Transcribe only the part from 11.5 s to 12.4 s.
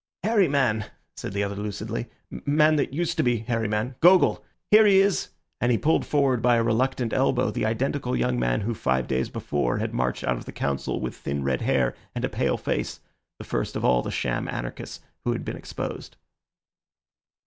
hair and a